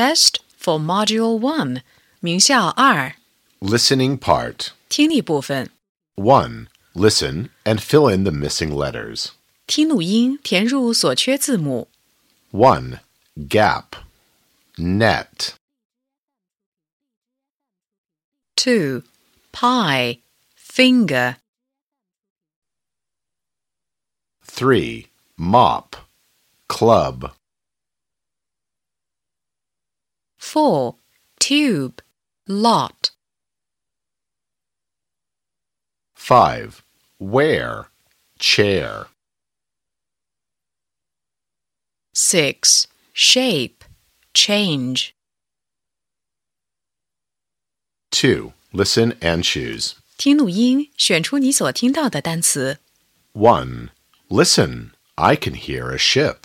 [0.00, 1.82] Test for Module 1,
[2.20, 3.14] 名校二
[3.60, 4.72] Listening part.
[4.88, 5.70] 听力部分，
[6.16, 6.68] 1.
[6.94, 9.30] Listen and fill in the missing letters.
[9.66, 11.88] 听录音，填入所缺字母。
[12.52, 13.00] 1.
[13.48, 13.96] Gap.
[14.76, 15.54] Net.
[18.56, 19.02] 2.
[19.52, 20.20] Pie,
[20.56, 21.36] finger.
[24.44, 25.06] 3.
[25.36, 25.96] Mop.
[26.68, 27.32] Club.
[30.50, 30.96] 4.
[31.38, 32.02] Tube,
[32.46, 33.10] lot.
[36.14, 36.82] 5.
[37.18, 37.86] Where.
[38.38, 39.06] Chair.
[42.14, 42.86] 6.
[43.12, 43.84] Shape,
[44.34, 45.14] change.
[48.10, 48.52] 2.
[48.72, 49.94] Listen and choose.
[50.18, 52.78] 听录音，选出你所听到的单词。
[53.34, 53.90] 1.
[54.28, 54.90] Listen.
[55.14, 56.40] I can hear a ship.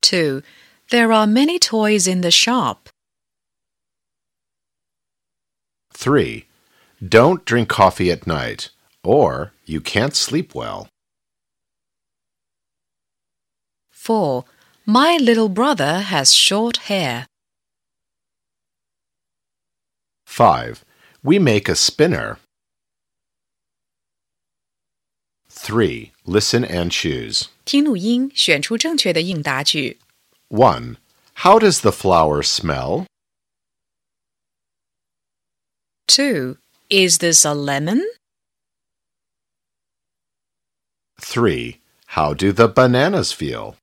[0.00, 0.42] 2.
[0.90, 2.88] There are many toys in the shop.
[5.94, 6.46] 3.
[7.06, 8.70] Don't drink coffee at night,
[9.02, 10.88] or you can't sleep well.
[13.90, 14.44] 4.
[14.84, 17.26] My little brother has short hair.
[20.26, 20.84] 5.
[21.22, 22.38] We make a spinner.
[25.48, 26.12] 3.
[26.24, 27.48] Listen and choose.
[27.64, 29.98] 听录音，选出正确的应答句。
[30.49, 30.97] 1.
[31.33, 33.05] How does the flower smell?
[36.07, 36.57] 2.
[36.89, 38.01] Is this a lemon?
[41.19, 41.79] 3.
[42.07, 43.75] How do the bananas feel?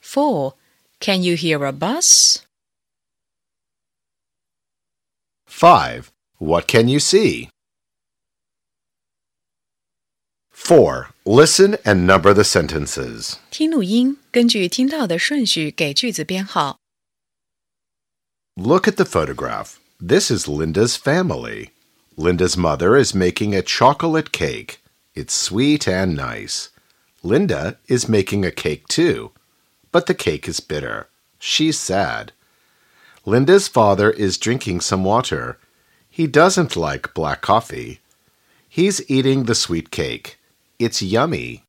[0.00, 0.54] 4.
[1.00, 2.46] Can you hear a bus?
[5.46, 6.10] 5.
[6.38, 7.50] What can you see?
[10.67, 11.09] 4.
[11.25, 13.37] Listen and number the sentences.
[13.51, 16.79] 听录音，根据听到的顺序给句子编号。
[18.55, 19.77] Look at the photograph.
[19.99, 21.69] This is Linda's family.
[22.15, 24.77] Linda's mother is making a chocolate cake.
[25.15, 26.67] It's sweet and nice.
[27.23, 29.31] Linda is making a cake too,
[29.91, 31.07] but the cake is bitter.
[31.39, 32.31] She's sad.
[33.25, 35.57] Linda's father is drinking some water.
[36.09, 37.99] He doesn't like black coffee.
[38.69, 40.36] He's eating the sweet cake.
[40.78, 41.64] It's yummy.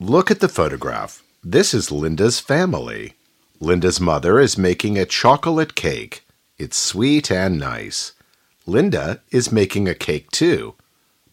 [0.00, 1.22] Look at the photograph.
[1.44, 3.12] This is Linda's family.
[3.60, 6.24] Linda's mother is making a chocolate cake.
[6.56, 8.14] It's sweet and nice.
[8.64, 10.74] Linda is making a cake too,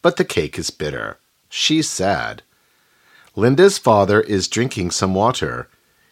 [0.02, 1.18] but the cake is bitter.
[1.48, 2.42] She's sad.
[3.38, 5.70] Linda's father is drinking some water.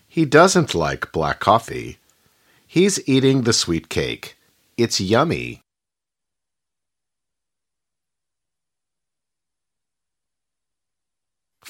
[0.07, 1.97] He doesn't like black coffee.
[2.65, 4.37] He's eating the sweet cake.
[4.77, 5.59] It's yummy.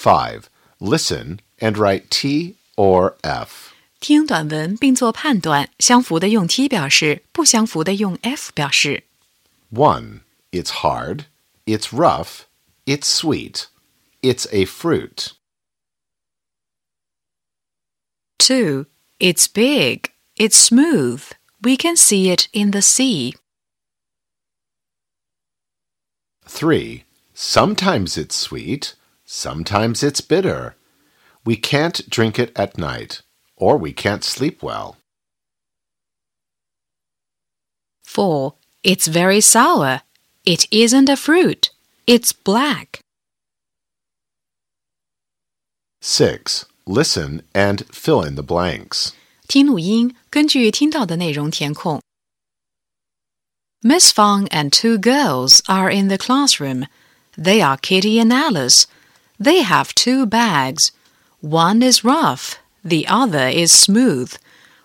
[0.02, 0.48] Five.
[0.80, 3.72] Listen and write T or F.
[4.00, 9.04] 听短文并做判断，相符的用 T 表示，不相符的用 F 表示。
[9.72, 10.20] 1.
[10.52, 11.24] It's hard.
[11.66, 12.42] It's rough.
[12.86, 13.66] It's sweet.
[14.22, 15.32] It's a fruit.
[18.38, 18.86] 2.
[19.18, 20.10] It's big.
[20.36, 21.22] It's smooth.
[21.60, 23.34] We can see it in the sea.
[26.46, 27.04] 3.
[27.34, 28.94] Sometimes it's sweet.
[29.24, 30.74] Sometimes it's bitter.
[31.44, 33.22] We can't drink it at night,
[33.56, 34.96] or we can't sleep well.
[38.04, 38.54] 4.
[38.82, 40.02] It's very sour.
[40.44, 41.70] It isn't a fruit.
[42.06, 43.00] It's black.
[46.00, 46.64] 6.
[46.86, 49.12] Listen and fill in the blanks.
[49.46, 52.00] 听录音，根据听到的内容填空。
[53.82, 56.86] Miss Fang and two girls are in the classroom.
[57.36, 58.86] They are Kitty and Alice.
[59.43, 60.93] They have two bags.
[61.41, 64.33] One is rough, the other is smooth.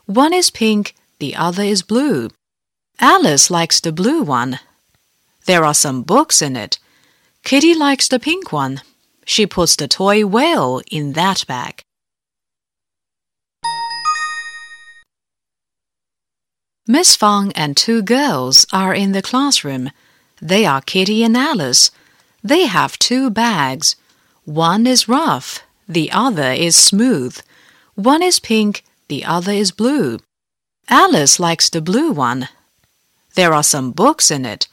[0.06, 2.30] One is pink, the other is blue.
[2.98, 4.58] Alice likes the blue one.
[5.46, 6.80] There are some books in it.
[7.44, 8.82] Kitty likes the pink one.
[9.24, 11.84] She puts the toy whale in that bag.
[16.84, 19.92] Miss Fang and two girls are in the classroom.
[20.42, 21.92] They are Kitty and Alice.
[22.42, 23.94] They have two bags.
[24.48, 27.38] One is rough, the other is smooth.
[27.96, 30.20] One is pink, the other is blue.
[30.88, 32.48] Alice likes the blue one.
[33.34, 34.66] There are some books in it.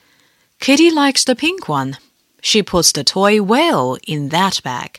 [0.61, 1.97] Kitty likes the pink one.
[2.41, 4.97] She puts the toy whale in that bag.